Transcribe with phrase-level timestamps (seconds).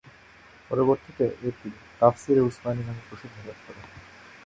[0.71, 1.67] পরবর্তীতে এটি
[1.99, 3.81] "তাফসীরে উসমানী" নামে প্রসিদ্ধি লাভ করে।